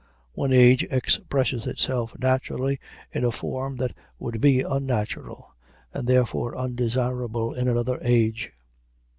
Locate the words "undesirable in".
6.57-7.67